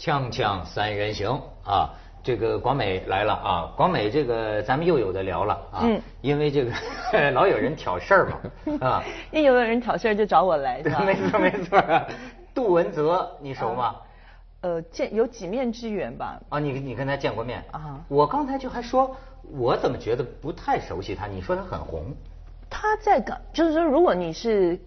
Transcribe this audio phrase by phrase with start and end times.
[0.00, 1.28] 锵锵三人行
[1.62, 1.90] 啊，
[2.24, 6.72] 这个广美来了啊，广美这个咱们又有的聊了啊，嗯因为这个
[7.32, 11.00] 老有人挑事儿嘛啊， 一有人挑事儿就找我来，是吧？
[11.04, 11.78] 没错没错，
[12.54, 13.94] 杜文泽你熟吗？
[14.62, 16.40] 呃，见有几面之缘吧。
[16.48, 19.14] 啊，你你跟他见过面啊我刚才就还说，
[19.52, 21.26] 我怎么觉得不太熟悉他？
[21.26, 22.04] 你说他很红，
[22.70, 24.78] 他在港，就是说，如果你是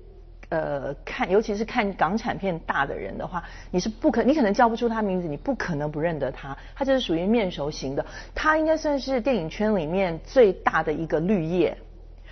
[0.53, 6.55] 呃看，尤其是看港产片大的人的话，你是不可，你可能叫不出他名字，你不可能不认得他。
[6.75, 11.75] 他就是属于面熟型的，他应该算是电影圈里面最大的一个绿叶，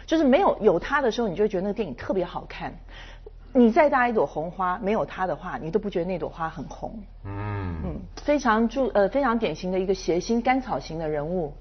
[0.05, 2.71] 就是没有有他的时候，你就会觉得那个电影特别好看。
[3.53, 6.93] 你再大一朵红花，没有他的话，你都不觉得那朵花很红。
[7.25, 11.53] 嗯嗯，非常著呃非常典型的一个谐星甘草型的人物。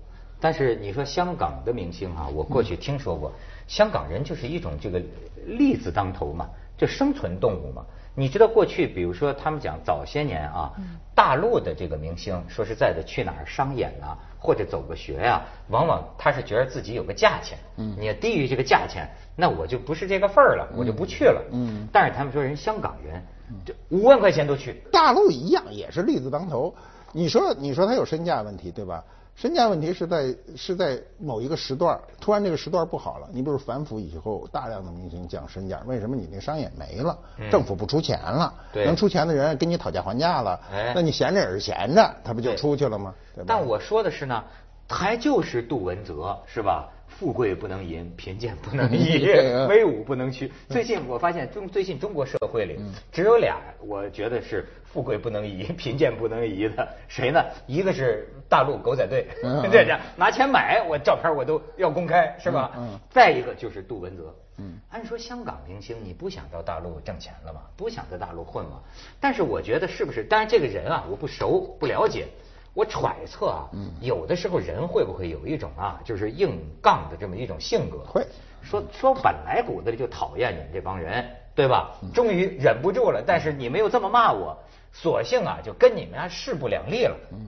[0.42, 3.32] 但是你说香港的明星哈、我过去听说过，
[3.66, 5.02] 香港人就是一种这个
[5.46, 7.84] 利字当头嘛，就生存动物嘛。
[8.14, 10.72] 你知道过去，比如说他们讲早些年啊，
[11.14, 17.56] 大陆的这个明星，说实在的，去哪儿商演啊，或者走个学呀、往往他是觉得自己有个价钱，
[17.98, 21.40] 你要低于这个价钱，那我就不是这个份儿了，我就不去了。
[21.52, 23.22] 嗯但是他们说人香港人，
[23.64, 26.74] 这五万块钱都去，大陆一样也是利字当头。
[27.12, 29.02] 你说你说他有身价问题对吧？
[29.40, 33.26] 身价问题是在是在某一个时段，突然这个时段不好了。
[33.32, 37.18] 你比如反腐以后，大量的明星降身价，为什么你那商演没了？
[37.38, 43.14] 嗯政府不出钱了，对能出钱的人跟你讨价还价了，哎那你闲着也是闲着，他不就出去了吗？
[43.46, 44.44] 但我说的是呢，
[44.90, 46.90] 还就是杜文泽是吧？
[47.18, 49.26] 富贵不能淫，贫贱不能移
[49.68, 50.50] 威武不能屈。
[50.68, 52.78] 最近我发现中最近中国社会里
[53.12, 57.44] 只有俩，我觉得是富贵不能移，贫贱不能移的，谁呢？
[57.66, 62.70] 一个是大陆狗仔队嗯， 这样拿钱买我照片我都要公开是吧？
[63.10, 64.34] 再一个就是杜文泽。
[64.62, 67.62] 嗯按说香港明星你不想到大陆挣钱了吗？
[67.76, 68.80] 不想在大陆混吗？
[69.18, 70.22] 但是我觉得是不是？
[70.24, 72.26] 当然这个人啊，我不熟不了解，
[72.74, 77.98] 我揣测啊，嗯有的时候人会不会有一种啊，就是硬杠的这么一种性格？
[78.04, 78.26] 会
[78.62, 81.96] 说说本来骨子里就讨厌你们这帮人，对吧？
[82.02, 84.56] 嗯终于忍不住了，但是你们又这么骂我，
[84.92, 87.16] 索性啊就跟你们啊势不两立了。
[87.32, 87.46] 嗯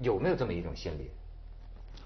[0.00, 1.10] 有没有这么一种心理？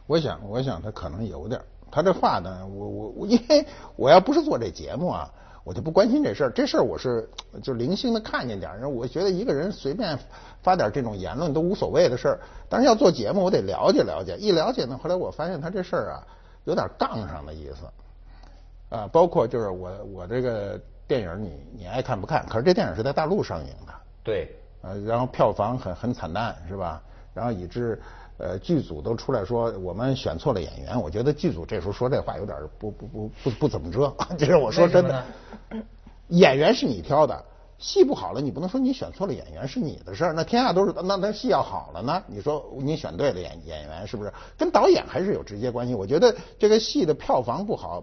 [0.06, 1.60] 我想，我想他可能有点。
[1.90, 5.30] 他这话呢，我我我，因为我要不是做这节目啊，
[5.66, 6.50] 我就不关心这事儿。
[6.50, 7.28] 这事儿我是
[7.60, 10.16] 就零星的看见点儿，我觉得一个人随便
[10.62, 12.40] 发点这种言论都无所谓的事儿。
[12.68, 14.36] 但是要做节目，我得了解了解。
[14.36, 16.22] 一了解呢，后来我发现他这事儿啊，
[16.62, 18.94] 有点杠上的意思。
[18.94, 22.46] 啊，包括就是我我这个电影你你爱看不看？
[22.48, 23.92] 可是这电影是在大陆上映的。
[24.22, 27.02] 对，呃，然后票房很很惨淡，是吧？
[27.34, 28.00] 然后以致
[28.38, 31.00] 呃剧组都出来说我们选错了演员。
[31.00, 35.24] 我觉得剧组这时候说这话有点不不不不不怎么着， 这是我说真的。
[36.28, 37.44] 演员是你挑的，
[37.78, 40.32] 戏不好了，你不能说你选错了演员是你的事儿。
[40.32, 44.32] 那天下都是那那戏要好了呢，你说你选对了演演员是不是？
[44.58, 45.94] 跟导演还是有直接关系。
[45.94, 48.02] 我觉得这个戏的票房不好，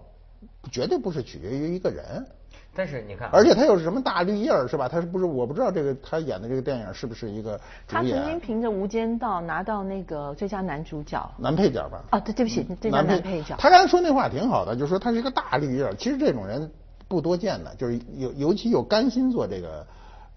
[0.72, 2.26] 绝对不是取决于一个人。
[2.74, 4.88] 但是你看啊，而且他又是什么大绿叶儿是吧？
[4.88, 11.30] 他是不是我不知道这个他演的这个电影是不是一个主他曾经凭着《无间道》拿到那个最佳男主角。
[11.38, 12.02] 男配角吧？
[12.10, 13.54] 啊，对，对不起，最佳男配角。
[13.58, 15.94] 他刚才说那话挺好的，就是说他是一个大绿叶儿。
[15.94, 16.70] 其实这种人
[17.06, 19.86] 不多见的，就是有尤其有甘心做这个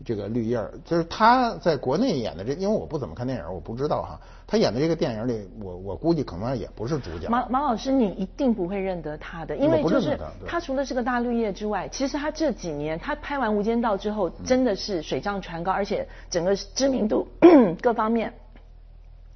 [0.06, 0.72] 这个绿叶儿。
[0.86, 4.20] 就是他在国内演的这，因为我不怎么看电影，我不知道哈。
[4.50, 7.28] 他演的这个电影里，我我估计可能也不是主角。
[7.28, 17.28] 马马老师，你一定不会认得他的，因为就是他除了是个大绿叶之外，其实他这几年他拍完《无间道》之后，真的是水涨船高，而且整个知名度
[17.82, 18.34] 各方面，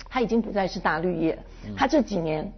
[0.07, 1.38] 他已经不再是大绿叶。
[1.66, 2.53] 嗯他这几年嗯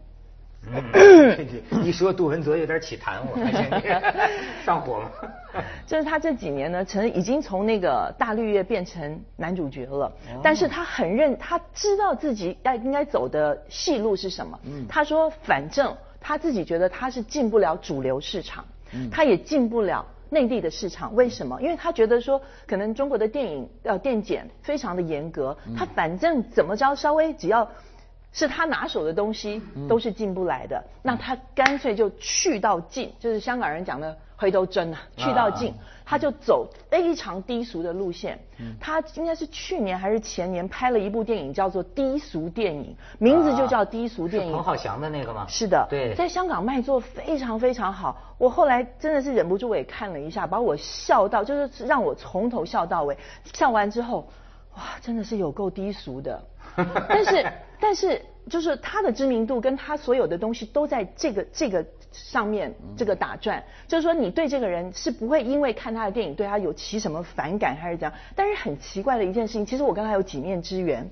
[1.83, 5.11] 一说杜文泽有点起痰，我发现你上火了？
[5.85, 14.59] 就是他这几年呢，曾已经从那个大绿叶变成男主角了，但是他很认，他知道自己要应该走的戏路是什么。
[14.87, 18.65] 他说，反正他自己觉得他是进不了主流市场，
[19.11, 20.05] 他也进不了。
[20.29, 21.61] 内地的市场为什么？
[21.61, 27.69] 因为他觉得说，可能中国的电影呃电检非常的严格，他反正怎么着稍微只要
[28.33, 35.71] 是他拿手的东西都是进不来的，那他干脆就去到进，就是香港人讲的回头针啊，去到尽，
[36.03, 38.39] 他就走非常低俗的路线。
[38.79, 42.85] 他应该是去年还是前年拍了一部电影，叫做《低俗电影》，
[43.19, 44.49] 名字就叫《低俗电影》。
[44.51, 45.45] 是彭浩翔的那个吗？
[45.47, 48.17] 是的，对，在香港卖座非常非常好。
[48.39, 53.15] 我后来真的是忍不住，我也看了一下，把我笑到，就是让我从头笑到尾。
[53.53, 54.27] 笑完之后，
[54.75, 56.43] 哇，真的是有够低俗的。
[57.07, 68.13] 但是，但是就是他的知名度跟他所有的东西都在这个这个上面这个打转，就是说你对这个人是不会因为看他的电影对他有起什么反感还是怎样。
[68.35, 71.09] 但是很奇怪的一件事情，其实我跟他有几面之缘，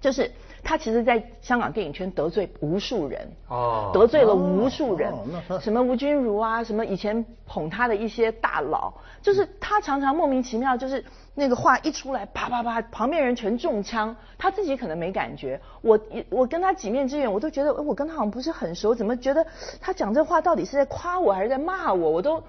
[0.00, 0.30] 就是
[0.62, 3.90] 他其实在香港电影圈得罪无数人，哦。
[3.92, 5.12] 得罪了无数人。
[5.60, 11.04] 什么吴君如啊，什么以前捧他的一些大佬，就是他常常莫名其妙，就是
[11.36, 15.60] 那个话一出来，啪啪啪，旁边人全中枪，他自己可能没感觉。
[15.82, 19.46] 我我跟他几面之缘，我都觉得，哎我跟他好像不是很熟，怎么觉得
[19.80, 22.10] 他讲这话到底是在夸我还是在骂我？
[22.10, 22.42] 我都。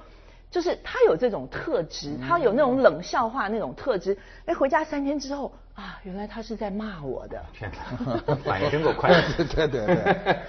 [0.50, 4.18] 就是他有这种特质，他有那种冷笑话那种特质。
[4.46, 7.38] 哎，回家三天之后啊，原来他是在骂我的。
[7.52, 7.70] 天
[8.06, 9.10] 哪， 反应真够快。
[9.36, 10.40] 对对对对。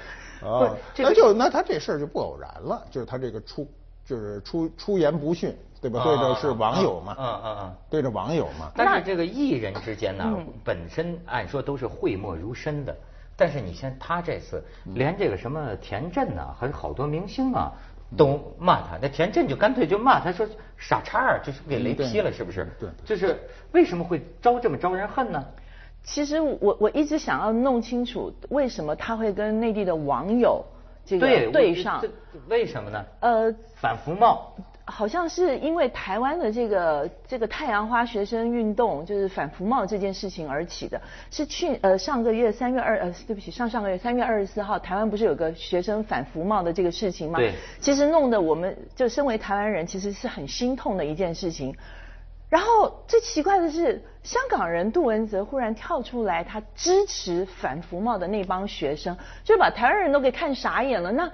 [0.41, 3.69] 哦，那就那他这事儿就不偶然了，就是他这个出
[4.09, 6.03] 就是出出言不逊，对吧？
[6.03, 8.73] 对着是网友嘛，嗯嗯嗯，对着网友嘛。
[8.75, 12.97] 但是这个艺人之间呢，本身按说都是讳莫如深的，
[13.37, 14.65] 但是你像他这次，
[14.95, 17.73] 连这个什么田震呐，还有好多明星啊。
[18.17, 22.67] 都骂他，那田震就干脆就骂他说傻叉儿，就是给雷劈了，是不是？
[22.81, 23.39] 对，就是
[23.73, 25.45] 为什么会招这么招人恨呢？
[26.03, 30.65] 其实我我一直想要弄清楚，为什么他会跟内地的网友
[31.09, 32.05] 这个对上？
[32.49, 33.05] 为什么呢？
[33.21, 34.53] 呃，反服贸。
[34.91, 40.99] 好像是因为台湾的这个这个太阳花学生运动，就是反服贸这件事情而起的，
[41.31, 47.39] 是去呃上个月三月二呃对不起上上个月三月二十四号，台湾不是有个学生反服贸的这个事情吗？
[47.39, 47.53] 对。
[47.81, 51.77] 其实弄得我们就身为台湾人，其实是很心痛的一件事情。
[52.49, 61.13] 然后最奇怪的是，香港人杜文泽忽然跳出来，他支持反服贸的那帮学生，就把台湾人都给看傻眼了。
[61.13, 61.31] 那。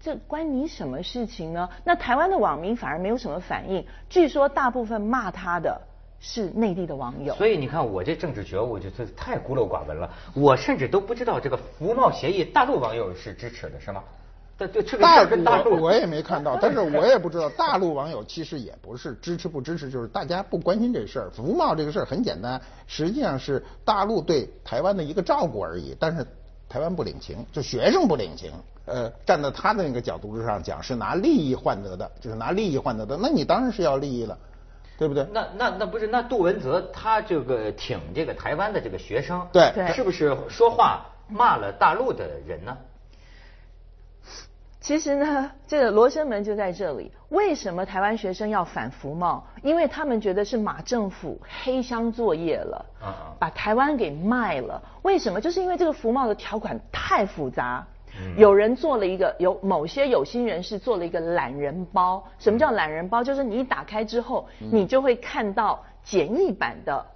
[0.00, 1.66] 这关你什么事情呢？
[1.82, 3.86] 那台湾的网民反而没有什么反应。
[4.10, 5.80] 据说大部分骂他的
[6.20, 7.34] 是内地的网友。
[7.36, 10.10] 所以你看，我这政治觉悟就是太孤陋寡闻了。
[10.34, 14.04] 我甚至都不知道这个服贸协议，大陆网友是支持的，是吗？
[14.56, 21.30] 大陆我也没看到，但是我也不知道大陆网友其实也不是支持不支持，就是大家不关心这事儿。
[21.30, 26.24] 服贸这个事儿很简单，实际上是大陆对台湾的一个照顾而已，但是
[26.68, 28.52] 台湾不领情，就学生不领情。
[28.86, 34.38] 呃，站在他的那个角度之上讲，是拿利益换得的，就是拿利益换得的，那你当然是要利益了，
[34.98, 35.26] 对不对？
[35.32, 42.76] 那那那不是那杜文泽他这个挺这个台湾的这个学生，对，是不是说话骂了大陆的人呢？
[44.84, 47.10] 其实呢，这个罗生门就在这里。
[47.30, 49.42] 为什么台湾学生要反服贸？
[49.62, 52.84] 因为他们觉得是马政府黑箱作业了，
[53.38, 54.82] 把台湾给卖了。
[55.00, 55.40] 为什么？
[55.40, 57.86] 就是因为这个服贸的条款太复杂。
[58.36, 62.22] 有人做了一个，有某些有心人士做了一个懒人包。
[62.38, 63.24] 什么叫懒人包？
[63.24, 67.06] 就是你一打开之后，你就会看到简易版的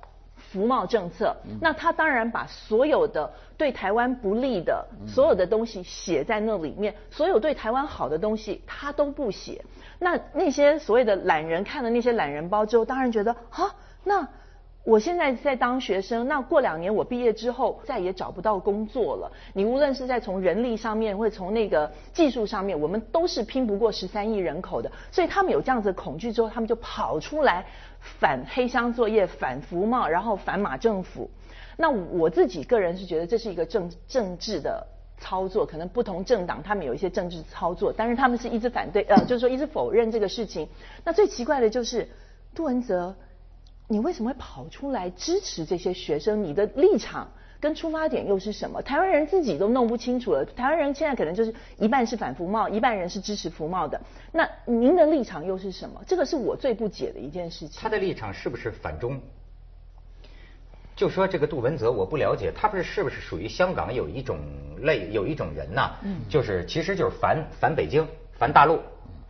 [0.50, 1.36] 服贸政策。
[1.60, 9.64] 那他当然把所有的对台湾不利的所有的东西写在那里面，所有对台湾好的东西他都不写。
[9.98, 13.74] 那那些所谓的懒人看了那些懒人包之后，当然觉得啊，
[14.04, 14.26] 那。
[14.84, 19.30] 我现在在当学生，那过两年我毕业之后再也找不到工作了。
[19.52, 24.90] 你无论是在从人力上面，或从那个技术上面，我们都是拼不过十三亿人口的。
[25.12, 27.66] 所以他们有这样子的恐惧之后，他们就跑出来
[28.00, 31.30] 反黑箱作业、反服贸，然后反马政府。
[31.76, 34.86] 那我自己个人是觉得这是一个政政治的
[35.18, 40.68] 操作，可能不同政党他们有一些政治操作，但是他们是一直反对，呃，就是说一直否认这个事情。
[41.04, 42.08] 那最奇怪的就是
[42.54, 43.14] 杜文泽。
[43.90, 46.44] 你为什么会跑出来支持这些学生？
[46.44, 48.80] 你的立场跟出发点又是什么？
[48.82, 50.44] 台湾人自己都弄不清楚了。
[50.44, 54.00] 台湾人现在可能就是一半是反服贸，一半人是支持服贸的。
[54.32, 56.00] 那您的立场又是什么？
[56.06, 57.80] 这个是我最不解的一件事情。
[57.80, 59.20] 他的立场是不是反中？
[60.94, 64.38] 就说这个杜文泽，我不了解，他不是是不是属于香港有一种
[64.82, 65.96] 类有一种人呐？
[66.02, 68.06] 嗯，就是其实就是反反北京、
[68.38, 68.80] 反大陆、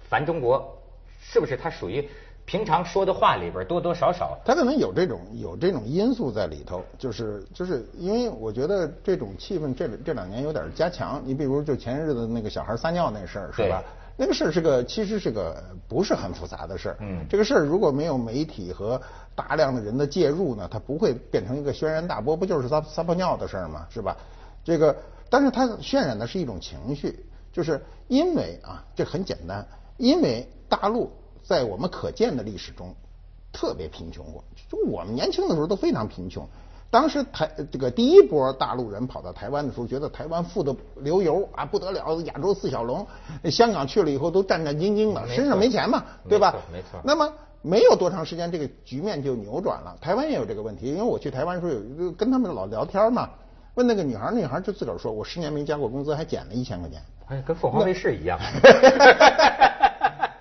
[0.08, 0.78] 反中国，
[1.20, 2.08] 是不是他属于？
[2.48, 11.20] 平常说的话里边多多少少，他可能有这种有这种因素在里头，就是就是因为我觉得这种气氛这这两年有点加强。
[11.26, 13.84] 你比如就前日子那个小孩撒尿那事儿是吧？
[14.16, 16.96] 那个事儿是个其实是个不是很复杂的事儿。
[17.00, 18.98] 嗯，这个事儿如果没有媒体和
[19.34, 23.86] 大量的人的介入呢，它不会变成一个轩然大波，不就是撒撒泡尿的事儿吗？
[23.90, 24.16] 是吧？
[24.64, 24.96] 这个，
[25.28, 29.66] 但是它渲染的是一种情绪，就是因为啊，这很简单，
[29.98, 31.12] 因为大陆。
[31.48, 32.94] 在我们可见的历史中，
[33.50, 34.44] 特别贫穷过。
[34.68, 36.46] 就我们年轻的时候都非常贫穷。
[36.90, 43.06] 当时台这个第一波大陆人跑到台湾的时候，觉得台湾富得流油啊，不得了，亚洲四小龙。
[43.44, 46.54] 香港去了以后都战战兢兢的，身上没钱嘛，对吧？
[46.70, 47.00] 没错。
[47.02, 49.96] 那么没有多长时间，这个局面就扭转了。
[50.02, 51.72] 台湾也有这个问题，因为我去台湾时候
[52.04, 53.30] 有跟他们老聊天嘛。
[53.74, 57.02] 问那个女孩，那女孩就自个儿说，我十年没加过工资，还减了一千块钱。
[57.28, 58.38] 哎，跟凤凰卫视一样。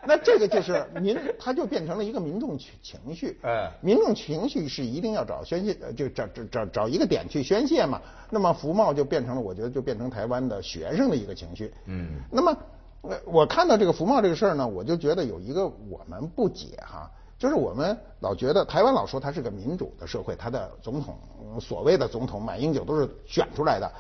[0.08, 3.38] 那这个就是民，它就变成了一个民众情情绪。
[3.44, 8.02] 哎民众情绪是一定要找宣泄，呃就找找找找一个点去宣泄嘛。
[8.30, 11.74] 那么福茂就变成了，我觉得就变成台湾的学生的一个情绪。
[11.86, 12.58] 嗯那么，
[13.02, 21.18] 呃我看到这个福茂这个事儿呢，我就觉得有一个我们不解哈，就是我们老觉得台湾老说它是个民主的社会，它的总统
[21.54, 23.92] 呃所谓的总统马英九都是选出来的，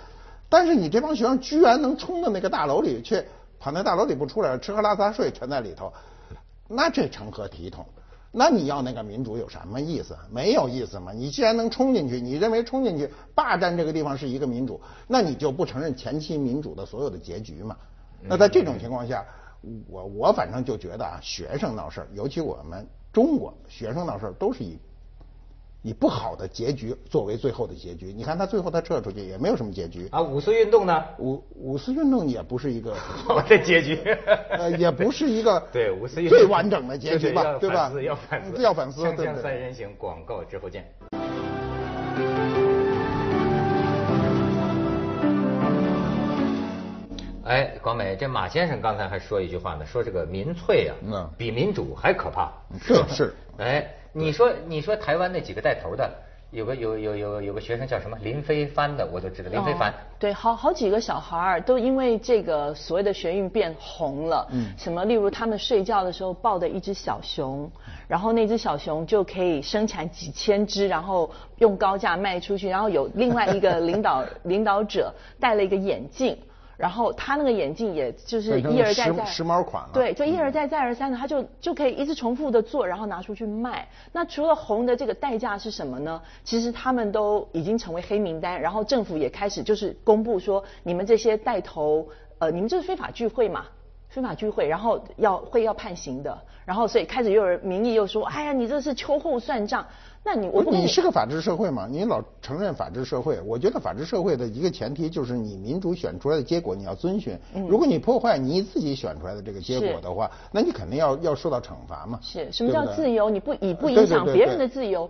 [0.49, 3.23] 但是你这帮学生居然能冲到那个大楼里去，
[3.59, 5.91] 跑那大楼里不出来，吃喝拉撒睡全在里头，
[6.67, 7.85] 那这成何体统？
[8.31, 10.15] 那你要那个民主有什么意思？
[10.29, 11.11] 没有意思嘛！
[11.11, 17.75] 你既然能冲进去，你认为冲进去霸占这个地方是一个民主，那你就不承认前期民主的所有的结局嘛？
[18.21, 19.25] 那在这种情况下，
[19.87, 24.77] 我我反正就觉得啊，学生闹事儿，尤其我们中国学生闹事儿，都是以
[25.88, 28.12] 以不好的结局作为最后的结局。
[28.13, 30.06] 你看他最后他撤出去也没有什么结局。
[30.12, 31.01] 啊，五四运动呢？
[31.17, 33.96] 五五四运动也不是一个 好的结局。
[34.50, 37.89] 呃，也不是一个 对五四运动最完整的结局吧，对吧？
[38.01, 39.01] 要反思，要反思，
[39.41, 40.86] 三人行，广告之后见。
[47.46, 52.51] 哎，广美，这马先生刚才还说一句话呢，说这个民粹啊，嗯比民主还可怕。
[52.77, 56.12] 是是哎，你说你说台湾那几个带头的，
[56.50, 59.93] 有个有有有有个学生叫什么林非凡的，我都知道林非凡哦。
[60.17, 64.47] 对，好好几个小孩儿都因为这个所谓的学运变红了。
[64.51, 67.69] 嗯什么，例如他们睡觉的时候抱的一只小熊，
[68.07, 72.67] 然后那只小熊就可以生产几千只，然后用高价卖出去。
[72.67, 76.36] 然后有另外一个领导 领导者戴了一个眼镜。
[76.77, 83.88] 然后他那个眼镜也就是一而再再时时髦款了对，就一而再再而三的，他就就可以一直重复的做，然后拿出去卖。
[84.12, 86.22] 那除了红的这个代价是什么呢？
[86.43, 92.07] 其实他们都已经成为黑名单，然后政府也开始就是公布说，你们这些带头，
[92.38, 93.65] 呃，你们这是非法聚会嘛？
[94.10, 99.86] 非法聚会，然后要会要判刑的，然后所以开始又有人民意又说，哎呀，你这是秋后算账。
[100.27, 101.88] 那你我你是个法治社会嘛？
[101.89, 107.34] 你老承认法治社会，我觉得法治社会的一个前提就是你民主选出来的结果你要遵循。
[107.53, 112.19] 嗯如果你破坏你自己选出来的这个结果的话，那你肯定要要受到惩罚嘛。
[112.22, 113.29] 是什么叫自由？
[113.29, 115.10] 你不以不影响别人的自由，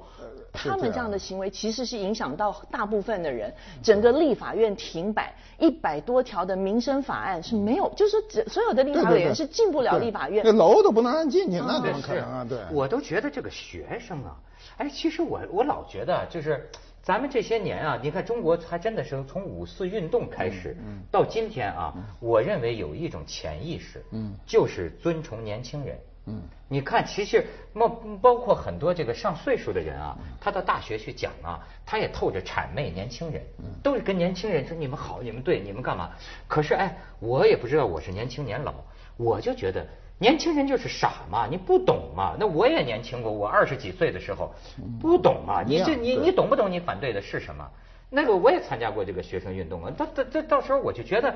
[0.53, 3.51] 他们这样的行为其实是影响到大部分的人。
[3.81, 10.51] 整个立法院停摆，一百多条的民生法案是没有，就是说只所有的立法委员是进不了立法院那。
[10.51, 12.45] 楼都不能让进去，那哦怎么可能啊？
[12.47, 14.35] 对，我都觉得这个学生啊，
[14.77, 16.69] 哎，其实我我老觉得就是
[17.01, 21.01] 咱们这些年啊，你看中国还真的是从五四运动开始，嗯。
[21.09, 24.35] 到今天啊，我认为有一种潜意识，嗯。
[24.45, 25.97] 就是尊崇年轻人。
[26.29, 27.87] 嗯，你看，其实包
[28.21, 33.41] 包括很多这个上岁数的人啊，他到大学去讲啊，他也透着谄媚年轻人，
[33.81, 36.11] 都是跟年轻人说你们好，你们对，你们干嘛？
[36.45, 38.73] 可是哎，我也不知道我是年轻年老，
[39.15, 39.87] 我就觉得
[40.19, 42.35] 年轻人就是傻嘛，你不懂嘛。
[42.39, 44.53] 那我也年轻过，我二十几岁的时候
[44.99, 46.71] 不懂嘛，你这你你懂不懂？
[46.71, 47.67] 你反对的是什么？
[48.09, 51.33] 那个我也参加过这个学生运动啊，到到到到时候我就觉得。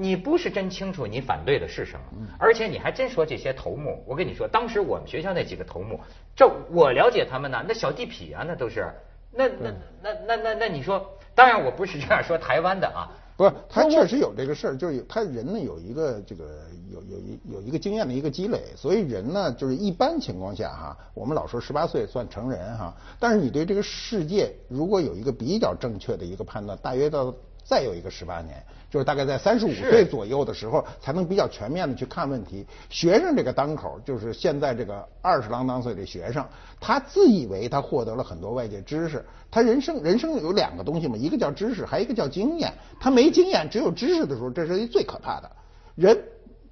[0.00, 4.04] 你不是真清楚你反对的是什么，而且你还真说这些头目。
[4.06, 5.98] 我跟你说，当时我们学校那几个头目，
[6.36, 8.86] 这我了解他们呢，那小地痞啊，那都是。
[9.32, 16.44] 那那那那那那你说，当然我不是这样说台湾的啊，不是，他确实有这个事儿，就是有他人呢有一个这个
[16.90, 27.32] 有有一有一个经验的一个积累，所以人呢就是一般情况下哈，我们老说十八岁算成人哈，但是你对这个世界如果有一个比较正确的一个判断，大约到
[27.68, 32.66] 再有一个十八年，就是大概在三十五岁左右的时候，才能比较全面的去看问题。
[32.88, 36.42] 学生这个当口，就是现在这个二十郎当岁的学生，
[36.80, 42.72] 他自以为他获得了很多外界知识，他人生人生有两个东西嘛，一个叫知识，还有一个叫经验。
[42.98, 45.50] 他没经验，只有知识的时候，这是最可怕的。
[45.94, 46.18] 人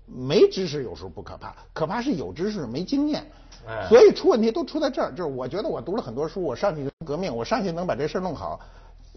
[0.07, 3.23] 没知识有时候不可怕，可怕是有知识没经验。
[3.69, 8.59] 哎所以出问题都出在这儿，就是我觉得我读了很多书，我上去革命，我上去能把这事儿弄好。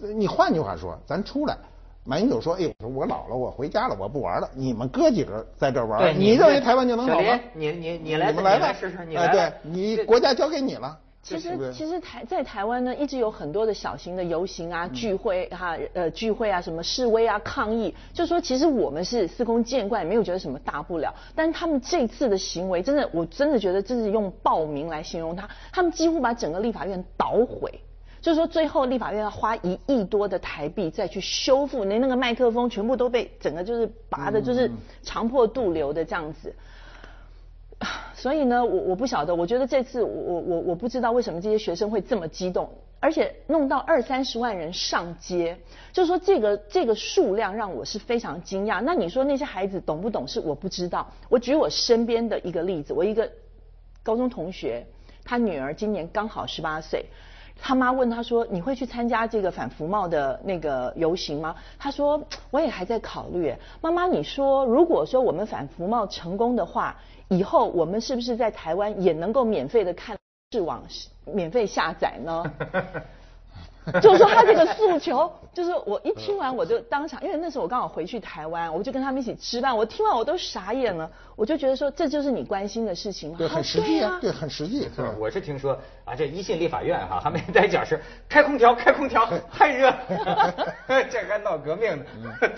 [0.02, 1.58] 呃你换句话说，咱出来，
[2.06, 4.50] 马英九说：“哎呦，我老了，我回家了，我不玩了。
[4.54, 7.42] 你们哥几个在这玩对，你认为台湾就能好吗小林？
[7.54, 10.98] 你你你来们来吧，试试，你哎，来对你国家交给你了。
[11.22, 21.14] 其实其实台在台湾呢，一直有很多的小型的游行啊、聚会哈、呃聚会啊、什么示威啊、抗议，就说其实我们是司空见惯，没有觉得什么大不了。
[21.36, 27.82] 但是他们这次的行为，真的我真的觉得这是用暴民来形容他，他们几乎把整个立法院捣毁。
[28.22, 34.70] 就是说，最后立法院要花一亿多的台币再去修复，连那个麦克风全部都被整个就是拔的，就是
[35.04, 36.54] 长破肚流的这样子。
[38.16, 42.70] 所以呢，我我不晓得，我觉得这次我我我我不知道为什么这些学生会这么激动。
[43.02, 45.58] 而且弄到二三十万人上街，
[45.94, 48.82] 就是说这个这个数量让我是非常惊讶。
[48.82, 50.42] 那你说那些孩子懂不懂事？
[50.42, 51.10] 我不知道。
[51.30, 53.32] 我举我身边的一个例子，我一个
[54.04, 54.86] 高中同学，
[55.24, 57.06] 他女儿今年刚好十八岁，
[57.62, 66.96] 他妈问他说：“你会去参加这个反服贸的那个游行吗？”他说：“我也还在考虑。”妈妈，你说如果说我们反服贸成功的话，
[67.28, 70.18] 以后我们是不是在台湾也能够免费的看？
[70.52, 70.82] 视网
[71.26, 72.44] 免费下载呢？
[74.02, 83.38] 就是说他这个诉求，就是我一听完我就当场，因为那时候我刚好回去台湾，我就跟他们一起吃饭，我听完我都傻眼了，我就觉得说这就是你关心的事情吗？
[83.40, 84.88] 对，很实际啊，对，很实际。
[84.96, 89.92] 是，我是听说啊，这一进立法院哈，还没在讲是开空调，开空调太热，
[91.10, 92.06] 这还闹革命呢，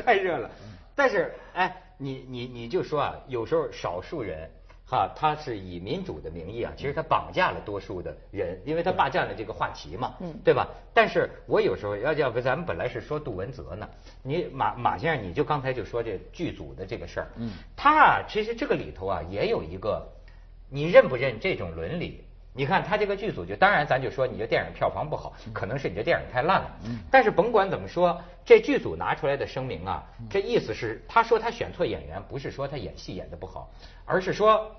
[0.04, 0.50] 太热了。
[0.96, 4.50] 但是哎，你你你就说啊，有时候少数人。
[4.92, 10.68] 啊，他是以民主的名义啊，其实他绑架了多数的人，因为他霸占了这个话题嘛，嗯，对吧？
[10.94, 13.90] 但是我有时候要叫不，咱们本来是说杜文泽呢，
[14.22, 20.06] 你马马先生，你就刚才就说这剧组的这个事儿，嗯，他啊，其实这个里头啊也有一个，
[20.70, 22.26] 你认不认这种伦理？
[22.54, 33.72] 你看他这个剧组，就当然咱就说你这电影票房不好，可能是你这电影太烂了，嗯，但是甭管怎么说，这剧组拿出来的声明啊，这意思是他说他选错演员，不是说他演戏演的不好，
[34.04, 34.70] 而是说。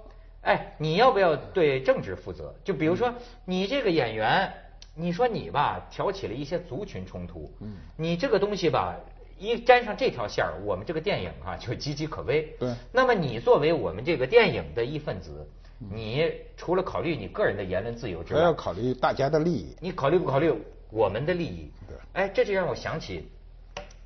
[0.43, 2.55] 哎，你要不要对政治负责？
[2.65, 4.53] 就比如说，你这个演员，
[4.95, 7.53] 你说你吧，挑起了一些族群冲突。
[7.61, 7.77] 嗯。
[7.97, 8.97] 你这个东西吧，
[9.39, 12.55] 一沾上这条线儿，我们这个电影啊就岌岌可危。
[12.59, 12.75] 对。
[12.93, 19.77] 那么你作为我们这个电影的一份子，你除了考虑你个人的言论自由之外，还要考虑大家的利益。
[19.81, 20.53] 你考虑不考虑
[20.91, 21.71] 我们的利益？
[21.89, 21.97] 对。
[22.15, 23.29] 哎，这就让我想起，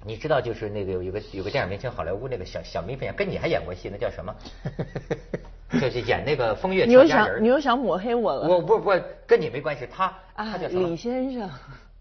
[0.06, 4.34] 你知道，就是那个有一个有个电影明星，好莱坞那个小小明星，跟你还演过戏，那叫什么？
[5.80, 8.48] 就是演那个风月你又想你又想抹黑我了？
[8.48, 8.92] 我不不
[9.26, 11.50] 跟你没关系，他他叫什么李先生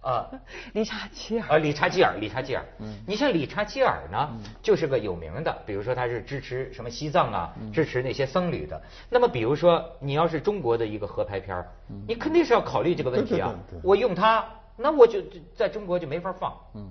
[0.01, 0.29] 啊，
[0.73, 2.63] 理查基尔啊，理查基尔，理查基尔。
[2.79, 4.29] 嗯，你像理查基尔呢，
[4.61, 8.79] 就是个有名的，比如说他是支持什么西藏啊，支持那些僧侣的。
[9.09, 11.65] 那么比如说你要是中国的一个合拍片
[12.07, 13.51] 你肯定是要考虑这个问题啊。
[13.83, 15.23] 我用他，那我就
[15.55, 16.55] 在中国就没法放。
[16.75, 16.87] 嗯。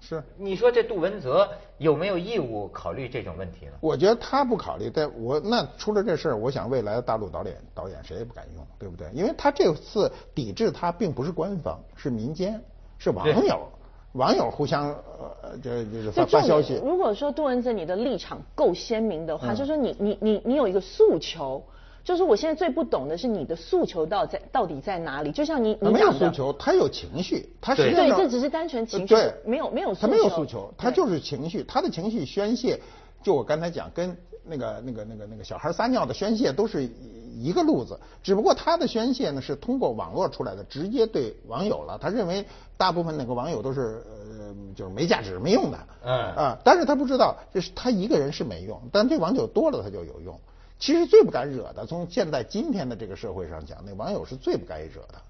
[0.00, 3.72] 是，你说这杜文泽有没有义务考虑这种问题呢？
[3.80, 9.10] 我觉得他不考虑，但我那出了这事儿，我想未来的大陆导演导演谁也不敢用，对不对？
[9.12, 12.62] 因为他这次抵制他并不是官方，是民间，
[12.98, 13.68] 是网友，
[14.12, 16.80] 网友互相呃这就是发发消息。
[16.84, 21.64] 如果说杜文泽你的立场够鲜明的话，就说你你你你有一个诉求。
[22.08, 25.30] 就是我现在最不懂的是你的诉求到在到底在哪里？
[25.30, 32.80] 就像你你没有诉求，他有情绪，他对这只是单纯情绪，没有没有他没有诉求，他就是情绪，他的情绪宣泄，
[33.22, 36.88] 就我刚才讲，跟那个那个那个那个小孩撒尿的宣泄都是
[37.36, 41.98] 一个路子，只不过他的宣泄呢是通过网络出来的，直接对网友了。
[42.00, 42.46] 他认为
[42.78, 50.40] 大部分那个网友都是呃就是没价值、没用的，嗯啊，但是他不知道，就是他一个人是没用，但对网友多了他就有用。
[50.78, 55.20] 其实最不敢惹的，从现在今天的这个社会上讲，那网友是最不该惹的，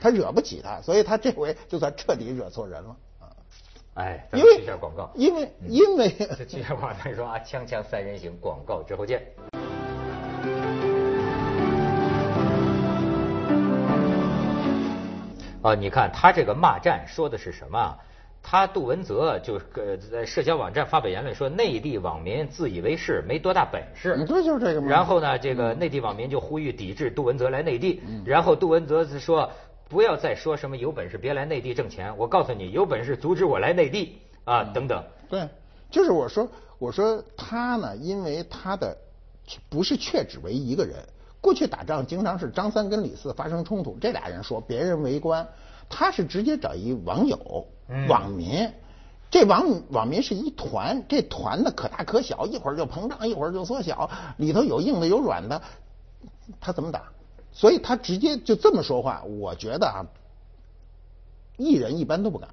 [0.00, 3.30] 他惹不起他，所以他这回就算彻底惹错人了啊！
[3.94, 9.22] 哎，因为下广告，因为因为这接下广告说啊，锵锵三人行，广告之后见。
[15.62, 17.96] 啊，你看他这个骂战说的是什么？
[18.46, 24.16] 他杜文泽就呃在社交网站发表言论说，内地网民自以为是，没多大本事。
[24.18, 24.88] 你这就是这个吗？
[24.88, 28.02] 然后呢，这个内地网民就呼吁抵制杜文泽来内地。
[28.22, 29.50] 然后杜文泽说，
[29.88, 35.02] 不要再说什么有本事别来内地挣钱，我告诉你，有本事阻止我来内地啊等等。
[35.26, 35.48] 对，
[35.90, 36.46] 就是我说，
[36.78, 38.94] 我说他呢，因为他的
[39.70, 40.96] 不是确指为一个人，
[41.40, 45.48] 过去打仗经常是张三跟李四发生冲突，这俩人说别人围观。
[45.88, 47.66] 他是直接找一网友、
[48.08, 48.72] 网民，
[49.30, 55.60] 这网网民是一团，这团呢可大可小，一会儿就膨胀，一会儿就缩小，里头有硬的有软的，
[56.60, 57.02] 他怎么打？
[57.52, 60.06] 所以他直接就这么说话，我觉得啊，
[61.56, 62.48] 艺人一般都不敢，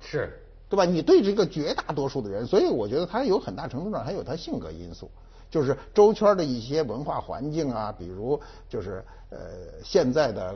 [0.00, 0.84] 是，对吧？
[0.84, 5.10] 你对这个绝大多数的人，所以我觉得他有很大程度上还有他性格因素，
[5.50, 9.38] 就是周圈的一些文化环境啊，比如就是呃
[9.82, 10.54] 现在的。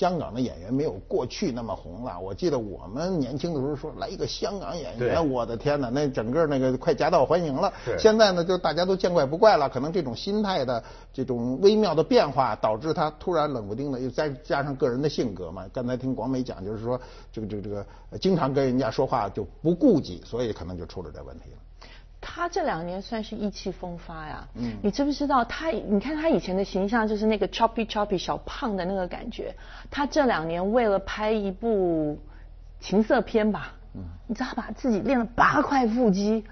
[0.00, 2.18] 香港的演员没有过去那么红了。
[2.18, 7.70] 我记得我们年轻的时候说来一个香港演员，我的天哪，那整个那个快夹道欢迎了。
[7.98, 9.68] 现在呢，就大家都见怪不怪了。
[9.68, 15.66] 可能这种心态的这种微妙的变化，导致他突然冷不丁的，又再加上个人的性格嘛。
[15.70, 16.98] 刚才听广美讲，就是说
[17.30, 17.86] 这个这个这个
[18.18, 21.58] 经常跟人家说话就不顾忌，所以可能就出了这问题了。
[22.20, 24.46] 他这两年算是意气风发呀。
[24.54, 25.70] 嗯，你知不知道他？
[25.70, 29.54] 你看他以前的形象就是那个 choppy choppy 小胖的那个感觉。
[29.90, 32.18] 他这两年为了拍一部
[32.78, 36.44] 情色片吧，嗯，你知道把自己练了八块腹肌，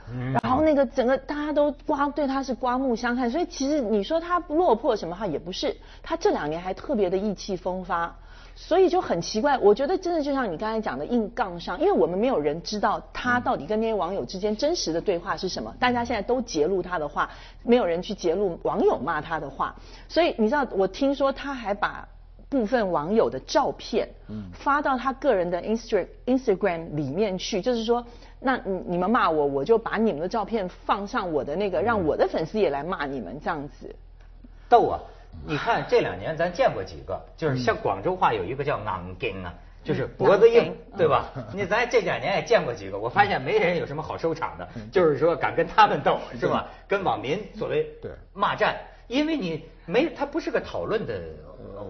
[0.42, 3.30] 然后那个整个大家都刮对他是刮目相看。
[3.30, 8.16] 所以其实你说他不落魄什么哈也不是，他这两年还特别的意气风发。
[8.60, 17.30] 所以就很奇怪，我觉得真的就像你刚才讲的硬杠上，因为我们没有人知道他到底跟那些网友之间真实的对话是什么，大家现在都揭露他的话，
[17.62, 19.76] 没有人去揭露网友骂他的话，
[20.08, 22.06] 所以你知道，我听说他还把
[22.48, 28.04] 部分网友的照片嗯发到他个人的 Instagram Instagram 里面去，就是说，
[28.40, 33.94] 那你你们骂我，我就把你们的照片放上我的那个，让我的粉丝也来骂你们这样子，
[34.68, 35.00] 逗啊！
[35.46, 41.30] 你看这两年咱见过几个，就是像广州话有一个叫“昂根”啊，就是脖子硬，对吧？
[41.54, 46.68] 你咱这两年也见过几个，我发现没人有什么好收场的，就是说敢跟他们斗，是吧？
[46.86, 47.86] 跟网民所谓
[48.32, 51.20] 骂战，因为你没，他不是个讨论的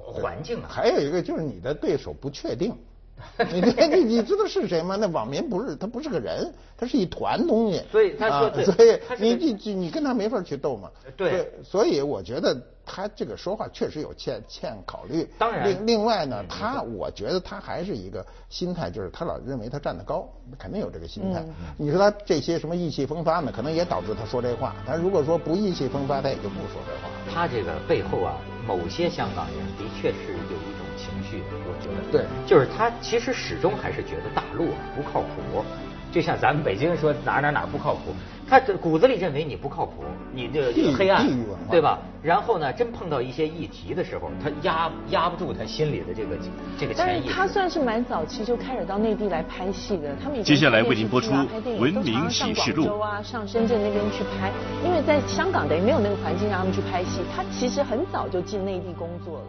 [0.02, 0.68] 环境啊。
[0.68, 2.76] 还有一个就是你的对手不确定。
[3.50, 4.94] 你你你知道是谁吗？
[4.94, 7.82] 那网民不是他不是个人，他是一团东西。
[7.90, 10.88] 所以他说，所以你你你你跟他没法去斗嘛。
[11.16, 11.52] 对。
[11.64, 12.56] 所以我觉得
[12.88, 15.28] 他这个说话确实有欠欠考虑。
[15.38, 15.68] 当然。
[15.68, 20.26] 另另外呢，他我觉得他还是一个心态，就是他老认为他站得高，
[20.58, 21.44] 肯定有这个心态。
[21.76, 23.52] 你说他这些什么意气风发呢？
[23.54, 24.74] 可能也导致他说这话。
[24.86, 27.10] 他如果说不意气风发，他也就不说这话。
[27.30, 30.88] 他这个背后啊，某些香港人的确是有一种。
[30.98, 35.64] 情绪，我觉得对，就是他其实始终还是觉得大陆不靠谱，
[36.12, 38.14] 就像咱们北京说哪哪哪不靠谱，
[38.48, 41.26] 他骨子里认为你不靠谱，你这黑暗，
[41.70, 41.98] 对吧？
[42.22, 46.36] 然后呢，真碰到一些议题的时候，他压压不住他心里的这个
[46.78, 47.32] 这个潜意识。
[47.32, 51.30] 他算是蛮早期就开始到内地来拍戏的，他们接下来为您播出
[51.78, 54.50] 《文明启示录》啊，上深圳那边去拍，
[54.84, 59.44] 因为在香港等于没有那个环境让他们去拍戏，他其实很早就进内地工作了。